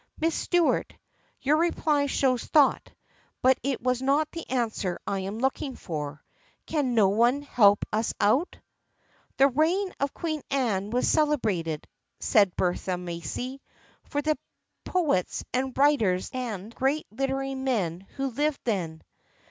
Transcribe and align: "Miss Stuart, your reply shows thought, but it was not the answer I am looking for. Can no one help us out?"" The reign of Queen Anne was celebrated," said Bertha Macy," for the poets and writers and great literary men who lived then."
"Miss 0.19 0.33
Stuart, 0.33 0.93
your 1.41 1.57
reply 1.57 2.07
shows 2.07 2.43
thought, 2.43 2.91
but 3.43 3.59
it 3.61 3.83
was 3.83 4.01
not 4.01 4.31
the 4.31 4.49
answer 4.49 4.97
I 5.05 5.19
am 5.19 5.37
looking 5.37 5.75
for. 5.75 6.25
Can 6.65 6.95
no 6.95 7.09
one 7.09 7.43
help 7.43 7.85
us 7.93 8.11
out?"" 8.19 8.57
The 9.37 9.47
reign 9.47 9.93
of 9.99 10.11
Queen 10.15 10.41
Anne 10.49 10.89
was 10.89 11.07
celebrated," 11.07 11.87
said 12.19 12.55
Bertha 12.55 12.97
Macy," 12.97 13.61
for 14.09 14.23
the 14.23 14.39
poets 14.85 15.43
and 15.53 15.77
writers 15.77 16.31
and 16.33 16.73
great 16.73 17.05
literary 17.11 17.53
men 17.53 18.07
who 18.15 18.25
lived 18.31 18.61
then." 18.63 19.03